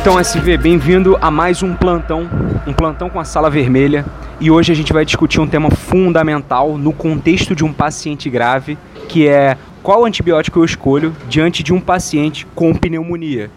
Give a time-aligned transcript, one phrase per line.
[0.00, 2.26] Então, SV, bem-vindo a mais um plantão,
[2.66, 4.02] um plantão com a Sala Vermelha.
[4.40, 8.78] E hoje a gente vai discutir um tema fundamental no contexto de um paciente grave,
[9.10, 13.50] que é qual antibiótico eu escolho diante de um paciente com pneumonia.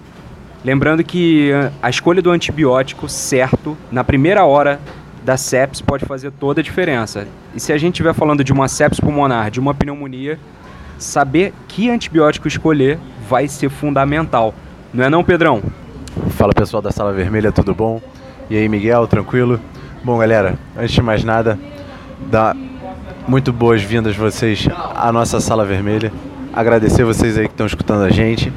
[0.65, 4.81] Lembrando que ah, a escolha do antibiótico certo na primeira hora
[5.23, 7.25] da sepsis pode fazer toda a diferença.
[7.55, 10.37] E se a gente estiver falando de uma sepsis pulmonar, de uma pneumonia,
[10.97, 14.53] saber que antibiótico escolher vai ser fundamental.
[14.93, 15.63] Não é não, Pedrão?
[16.13, 17.99] Fala pessoal da Sala Vermelha, tudo bom?
[18.47, 19.59] E aí, Miguel, tranquilo?
[20.03, 21.57] Bom, galera, antes de mais nada,
[22.29, 22.55] dá
[23.27, 26.13] muito boas-vindas vocês à nossa Sala Vermelha.
[26.53, 28.53] Agradecer vocês aí que estão escutando a gente.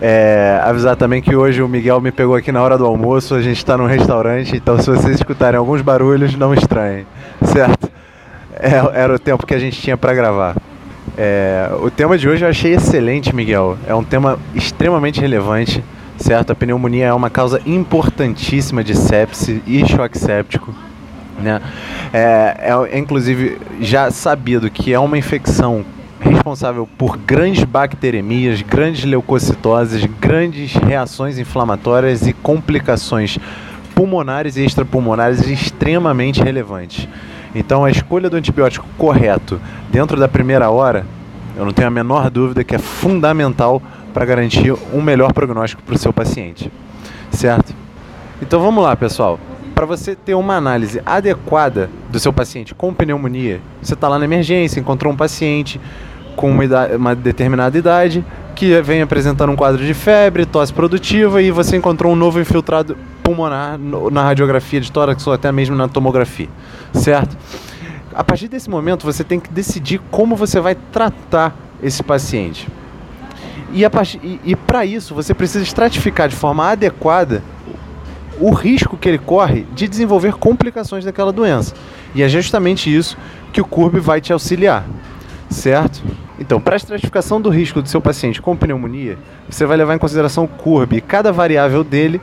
[0.00, 3.42] É, avisar também que hoje o Miguel me pegou aqui na hora do almoço, a
[3.42, 7.06] gente está num restaurante, então se vocês escutarem alguns barulhos, não estranhem,
[7.42, 7.90] certo?
[8.54, 10.56] É, era o tempo que a gente tinha para gravar.
[11.18, 13.76] É, o tema de hoje eu achei excelente, Miguel.
[13.86, 15.84] É um tema extremamente relevante,
[16.16, 16.52] certo?
[16.52, 20.74] A pneumonia é uma causa importantíssima de sepse e choque séptico.
[21.38, 21.60] Né?
[22.12, 25.84] É, é, é inclusive já sabido que é uma infecção
[26.18, 33.38] responsável por grandes bacteremias, grandes leucocitoses, grandes reações inflamatórias e complicações
[33.94, 37.08] pulmonares e extrapulmonares extremamente relevantes.
[37.54, 39.60] Então, a escolha do antibiótico correto
[39.90, 41.06] dentro da primeira hora,
[41.56, 43.80] eu não tenho a menor dúvida que é fundamental
[44.16, 46.72] para garantir um melhor prognóstico para o seu paciente.
[47.30, 47.74] Certo?
[48.40, 49.38] Então vamos lá, pessoal.
[49.74, 54.24] Para você ter uma análise adequada do seu paciente com pneumonia, você está lá na
[54.24, 55.78] emergência, encontrou um paciente
[56.34, 58.24] com uma, idade, uma determinada idade
[58.54, 62.96] que vem apresentando um quadro de febre, tosse produtiva e você encontrou um novo infiltrado
[63.22, 66.48] pulmonar na radiografia de tórax ou até mesmo na tomografia,
[66.94, 67.36] certo?
[68.14, 72.66] A partir desse momento você tem que decidir como você vai tratar esse paciente.
[73.72, 77.42] E, para isso você precisa estratificar de forma adequada
[78.38, 81.74] o risco que ele corre de desenvolver complicações daquela doença.
[82.14, 83.16] E é justamente isso
[83.52, 84.84] que o CURB vai te auxiliar,
[85.48, 86.02] certo?
[86.38, 89.18] Então, para a estratificação do risco do seu paciente com pneumonia,
[89.48, 92.20] você vai levar em consideração o CURB e cada variável dele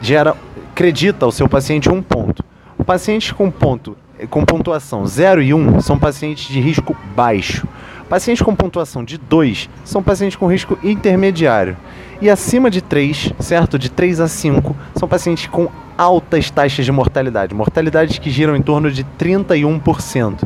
[0.00, 0.34] gera,
[0.72, 2.42] acredita ao seu paciente um ponto.
[2.86, 3.96] Pacientes com ponto
[4.28, 7.66] com pontuação 0 e 1 são pacientes de risco baixo.
[8.10, 11.76] Pacientes com pontuação de 2 são pacientes com risco intermediário.
[12.20, 13.78] E acima de 3, certo?
[13.78, 17.54] De 3 a 5, são pacientes com altas taxas de mortalidade.
[17.54, 20.42] Mortalidades que giram em torno de 31%.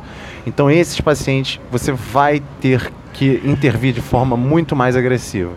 [0.46, 5.52] Então, esses pacientes você vai ter que intervir de forma muito mais agressiva.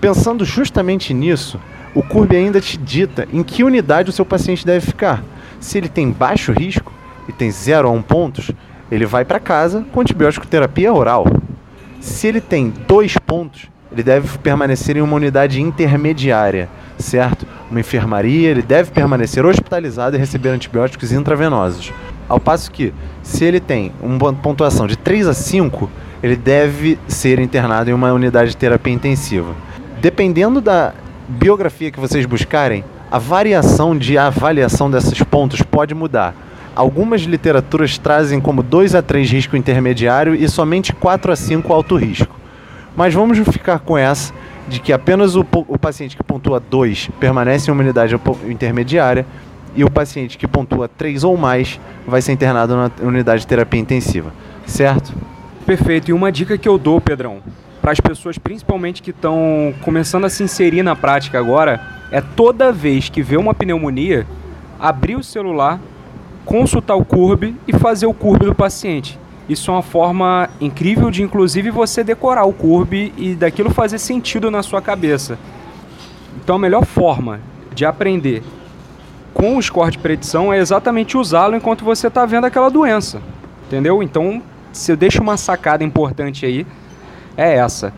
[0.00, 1.58] Pensando justamente nisso,
[1.92, 5.24] o CURB ainda te dita em que unidade o seu paciente deve ficar.
[5.58, 6.92] Se ele tem baixo risco
[7.28, 8.52] e tem 0 a 1 pontos,
[8.90, 11.26] ele vai para casa com antibiótico terapia oral.
[12.00, 16.68] Se ele tem dois pontos, ele deve permanecer em uma unidade intermediária,
[16.98, 17.46] certo?
[17.70, 21.92] Uma enfermaria, ele deve permanecer hospitalizado e receber antibióticos intravenosos.
[22.28, 25.90] Ao passo que, se ele tem uma pontuação de 3 a 5,
[26.22, 29.54] ele deve ser internado em uma unidade de terapia intensiva.
[30.00, 30.94] Dependendo da
[31.28, 36.34] biografia que vocês buscarem, a variação de avaliação desses pontos pode mudar.
[36.80, 41.94] Algumas literaturas trazem como 2 a 3 risco intermediário e somente 4 a 5 alto
[41.94, 42.34] risco.
[42.96, 44.32] Mas vamos ficar com essa
[44.66, 48.18] de que apenas o, o paciente que pontua 2 permanece em uma unidade
[48.48, 49.26] intermediária
[49.76, 53.78] e o paciente que pontua 3 ou mais vai ser internado na unidade de terapia
[53.78, 54.32] intensiva.
[54.64, 55.12] Certo?
[55.66, 56.08] Perfeito.
[56.08, 57.42] E uma dica que eu dou, Pedrão,
[57.82, 61.78] para as pessoas principalmente que estão começando a se inserir na prática agora,
[62.10, 64.26] é toda vez que vê uma pneumonia,
[64.78, 65.78] abrir o celular,
[66.50, 69.16] consultar o CURB e fazer o CURB do paciente.
[69.48, 74.50] Isso é uma forma incrível de, inclusive, você decorar o CURB e daquilo fazer sentido
[74.50, 75.38] na sua cabeça.
[76.42, 77.38] Então, a melhor forma
[77.72, 78.42] de aprender
[79.32, 83.22] com o score de predição é exatamente usá-lo enquanto você está vendo aquela doença.
[83.68, 84.02] Entendeu?
[84.02, 84.42] Então,
[84.72, 86.66] se eu deixo uma sacada importante aí,
[87.36, 87.92] é essa.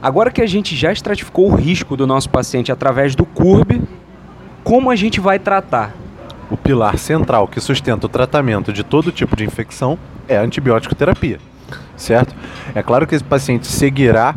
[0.00, 3.82] Agora que a gente já estratificou o risco do nosso paciente através do CURB,
[4.62, 5.94] como a gente vai tratar?
[6.50, 9.98] O pilar central que sustenta o tratamento de todo tipo de infecção
[10.28, 11.38] é a antibiótico terapia,
[11.96, 12.34] certo?
[12.74, 14.34] É claro que esse paciente seguirá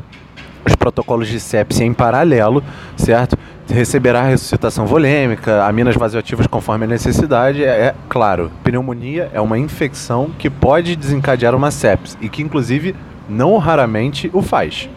[0.65, 2.63] os protocolos de sepsia em paralelo,
[2.95, 3.37] certo?
[3.69, 7.63] Receberá ressuscitação volêmica, aminas vasoativas conforme a necessidade.
[7.63, 12.95] É, é claro, pneumonia é uma infecção que pode desencadear uma sepsis e que, inclusive,
[13.29, 14.89] não raramente o faz.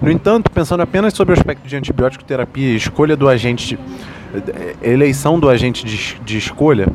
[0.00, 3.76] No entanto, pensando apenas sobre o aspecto de antibiótico terapia e escolha do agente,
[4.82, 6.88] eleição do agente de, de escolha,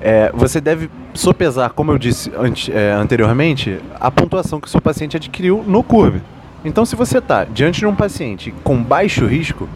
[0.00, 2.30] é, você deve sopesar, como eu disse
[2.70, 6.20] é, anteriormente, a pontuação que o seu paciente adquiriu no CURB.
[6.64, 9.68] Então, se você está diante de um paciente com baixo risco,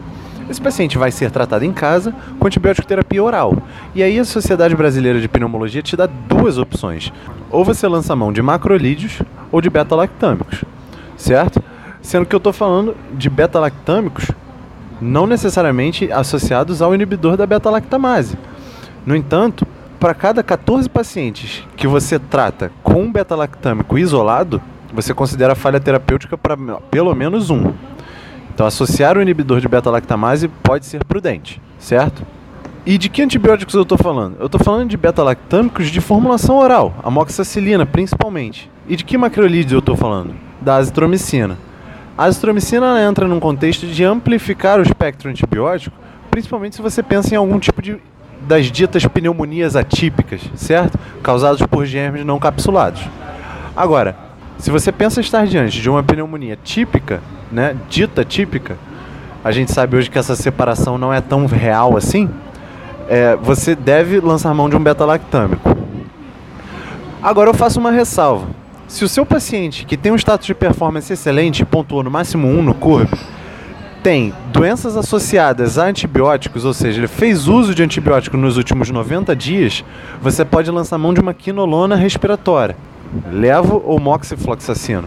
[0.50, 3.56] esse paciente vai ser tratado em casa com antibiótico terapia oral.
[3.94, 7.12] E aí a Sociedade Brasileira de Pneumologia te dá duas opções.
[7.50, 9.20] Ou você lança a mão de macrolídeos
[9.52, 10.64] ou de beta-lactâmicos,
[11.17, 11.62] certo?
[12.00, 14.31] Sendo que eu estou falando de beta-lactâmicos
[15.00, 18.36] não necessariamente associados ao inibidor da beta-lactamase.
[19.06, 19.66] No entanto,
[19.98, 24.60] para cada 14 pacientes que você trata com beta-lactâmico isolado,
[24.92, 26.56] você considera falha terapêutica para
[26.90, 27.72] pelo menos um.
[28.54, 32.22] Então, associar o inibidor de beta-lactamase pode ser prudente, certo?
[32.84, 34.36] E de que antibióticos eu estou falando?
[34.40, 38.70] Eu estou falando de beta-lactâmicos de formulação oral, amoxicilina principalmente.
[38.88, 40.34] E de que macrolídeos eu estou falando?
[40.60, 41.58] Da azitromicina.
[42.18, 45.96] A azitromicina entra num contexto de amplificar o espectro antibiótico,
[46.28, 47.96] principalmente se você pensa em algum tipo de
[48.40, 50.98] das ditas pneumonias atípicas, certo?
[51.22, 53.02] Causadas por germes não capsulados.
[53.76, 54.16] Agora,
[54.58, 57.20] se você pensa estar diante de uma pneumonia típica,
[57.52, 58.76] né, dita típica,
[59.44, 62.28] a gente sabe hoje que essa separação não é tão real assim,
[63.08, 65.76] é, você deve lançar mão de um beta-lactâmico.
[67.22, 68.46] Agora eu faço uma ressalva.
[68.88, 72.62] Se o seu paciente, que tem um status de performance excelente, pontuou no máximo 1
[72.62, 73.11] no CURB,
[74.02, 79.37] tem doenças associadas a antibióticos, ou seja, ele fez uso de antibiótico nos últimos 90
[79.37, 79.85] dias,
[80.23, 82.75] você pode lançar mão de uma quinolona respiratória,
[83.31, 85.06] levo ou moxifloxacino.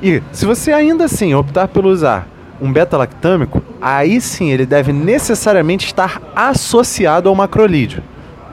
[0.00, 2.28] E se você ainda assim optar por usar
[2.60, 8.04] um beta-lactâmico, aí sim ele deve necessariamente estar associado ao macrolídeo.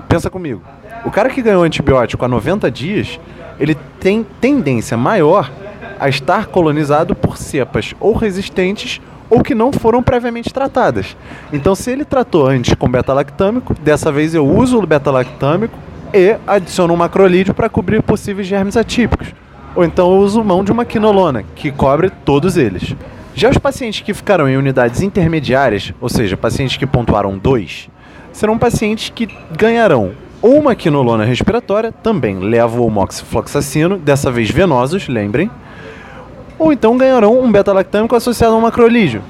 [0.10, 0.64] Pensa comigo.
[1.06, 3.20] O cara que ganhou antibiótico há 90 dias,
[3.60, 3.78] ele
[4.08, 5.52] tem tendência maior
[6.00, 11.18] a estar colonizado por cepas ou resistentes ou que não foram previamente tratadas.
[11.52, 15.78] Então, se ele tratou antes com beta-lactâmico, dessa vez eu uso o beta-lactâmico
[16.14, 19.28] e adiciono um macrolídeo para cobrir possíveis germes atípicos.
[19.76, 22.96] Ou então eu uso mão de uma quinolona, que cobre todos eles.
[23.36, 27.90] Já os pacientes que ficaram em unidades intermediárias, ou seja, pacientes que pontuaram 2,
[28.32, 30.14] serão pacientes que ganharão
[30.48, 35.52] uma quinolona respiratória, também levomoxifloxacino, dessa vez venosos, lembrem,
[36.58, 39.22] ou então ganharão um beta-lactâmico associado a um macrolídeo.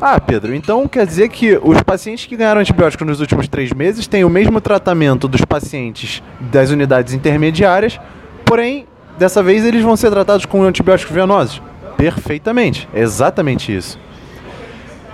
[0.00, 4.06] Ah, Pedro, então quer dizer que os pacientes que ganharam antibiótico nos últimos três meses
[4.06, 7.98] têm o mesmo tratamento dos pacientes das unidades intermediárias,
[8.44, 8.86] porém,
[9.18, 11.62] dessa vez eles vão ser tratados com antibióticos venosos?
[11.96, 13.98] Perfeitamente, é exatamente isso.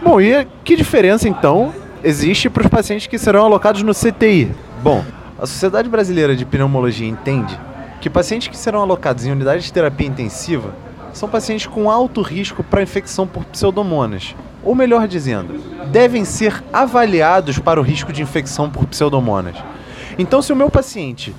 [0.03, 1.73] Bom, e que diferença então
[2.03, 4.51] existe para os pacientes que serão alocados no CTI?
[4.83, 5.03] Bom,
[5.39, 7.59] a Sociedade Brasileira de Pneumologia entende
[8.01, 10.75] que pacientes que serão alocados em unidade de terapia intensiva
[11.13, 14.35] são pacientes com alto risco para infecção por pseudomonas.
[14.63, 19.57] Ou melhor dizendo, devem ser avaliados para o risco de infecção por pseudomonas.
[20.19, 21.35] Então, se o meu paciente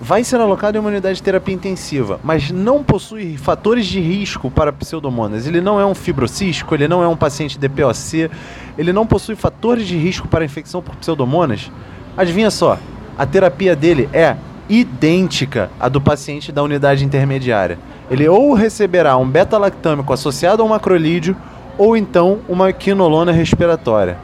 [0.00, 4.50] vai ser alocado em uma unidade de terapia intensiva, mas não possui fatores de risco
[4.50, 8.30] para pseudomonas, ele não é um fibrocístico, ele não é um paciente DPOC,
[8.78, 11.70] ele não possui fatores de risco para infecção por pseudomonas,
[12.16, 12.78] adivinha só,
[13.18, 14.36] a terapia dele é
[14.68, 17.78] idêntica à do paciente da unidade intermediária.
[18.10, 21.36] Ele ou receberá um beta-lactâmico associado a um macrolídeo
[21.78, 24.18] ou então uma quinolona respiratória.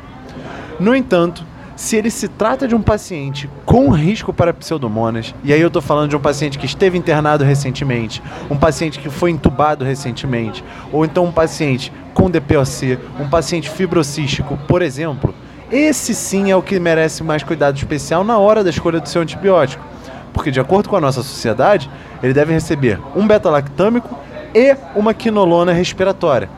[0.78, 1.44] No entanto,
[1.76, 5.82] se ele se trata de um paciente com risco para pseudomonas, e aí eu estou
[5.82, 11.04] falando de um paciente que esteve internado recentemente, um paciente que foi entubado recentemente, ou
[11.04, 15.34] então um paciente com DPOC, um paciente fibrocístico, por exemplo,
[15.72, 19.22] esse sim é o que merece mais cuidado especial na hora da escolha do seu
[19.22, 19.82] antibiótico.
[20.30, 21.90] Porque, de acordo com a nossa sociedade,
[22.22, 24.18] ele deve receber um beta-lactâmico
[24.54, 26.50] e uma quinolona respiratória.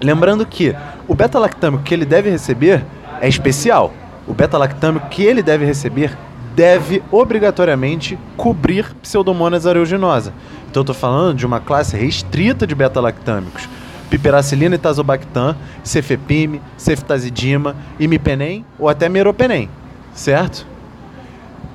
[0.00, 0.74] Lembrando que
[1.08, 2.84] o beta-lactâmico que ele deve receber
[3.20, 3.92] é especial.
[4.26, 6.16] O beta-lactâmico que ele deve receber
[6.54, 10.32] deve obrigatoriamente cobrir Pseudomonas aeruginosa.
[10.70, 13.68] Então eu estou falando de uma classe restrita de beta-lactâmicos
[14.10, 19.68] piperacilina e tazobactam, cefepime, ceftazidima, imipenem ou até meropenem,
[20.14, 20.66] certo?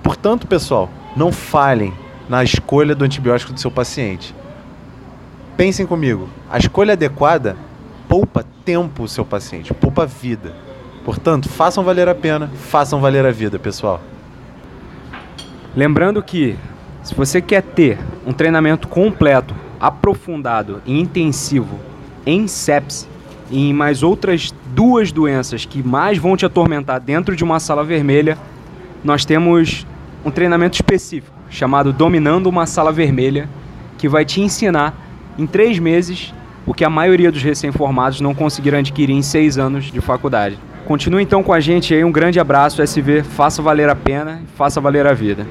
[0.03, 1.93] Portanto, pessoal, não falhem
[2.27, 4.33] na escolha do antibiótico do seu paciente.
[5.57, 7.57] Pensem comigo, a escolha adequada
[8.07, 10.53] poupa tempo o seu paciente, poupa vida.
[11.03, 14.01] Portanto, façam valer a pena, façam valer a vida, pessoal.
[15.75, 16.57] Lembrando que,
[17.03, 21.79] se você quer ter um treinamento completo, aprofundado e intensivo
[22.25, 23.07] em sepse
[23.49, 27.83] e em mais outras duas doenças que mais vão te atormentar dentro de uma sala
[27.83, 28.37] vermelha,
[29.03, 29.85] nós temos
[30.23, 33.49] um treinamento específico chamado Dominando uma Sala Vermelha,
[33.97, 34.93] que vai te ensinar
[35.37, 36.33] em três meses
[36.65, 40.59] o que a maioria dos recém-formados não conseguiram adquirir em seis anos de faculdade.
[40.85, 44.79] Continue então com a gente aí, um grande abraço, SV, faça valer a pena, faça
[44.79, 45.47] valer a vida.